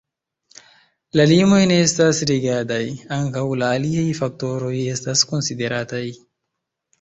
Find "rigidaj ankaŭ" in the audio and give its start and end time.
2.31-3.43